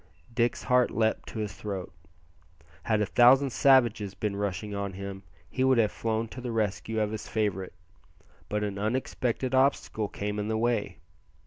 Dick's 0.33 0.63
heart 0.63 0.89
leaped 0.89 1.27
to 1.29 1.37
his 1.37 1.53
throat. 1.53 1.93
Had 2.85 3.01
a 3.01 3.05
thousand 3.05 3.51
savages 3.51 4.15
been 4.15 4.35
rushing 4.35 4.73
on 4.73 4.93
him 4.93 5.21
he 5.47 5.63
would 5.63 5.77
have 5.77 5.91
flown 5.91 6.27
to 6.29 6.41
the 6.41 6.51
rescue 6.51 6.99
of 6.99 7.11
his 7.11 7.27
favourite; 7.27 7.73
but 8.49 8.63
an 8.63 8.79
unexpected 8.79 9.53
obstacle 9.53 10.07
came 10.07 10.39
in 10.39 10.47
the 10.47 10.57
way. 10.57 10.97